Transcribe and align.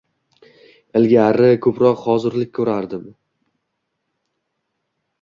Ilgari 0.99 1.51
koʻproq 1.67 2.03
hozirlik 2.07 2.51
koʻrardim. 2.61 3.07